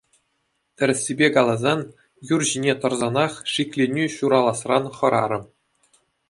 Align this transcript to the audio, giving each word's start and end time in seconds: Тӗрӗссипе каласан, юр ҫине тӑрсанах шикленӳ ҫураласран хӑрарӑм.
Тӗрӗссипе 0.81 1.27
каласан, 1.35 1.79
юр 2.33 2.41
ҫине 2.53 2.73
тӑрсанах 2.85 3.33
шикленӳ 3.57 4.05
ҫураласран 4.17 4.83
хӑрарӑм. 4.97 5.43